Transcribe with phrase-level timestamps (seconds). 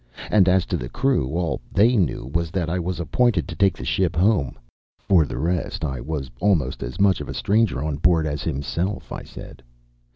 [0.31, 3.77] And as to the crew, all they knew was that I was appointed to take
[3.77, 4.57] the ship home.
[4.97, 9.11] For the rest, I was almost as much of a stranger on board as himself,
[9.11, 9.61] I said.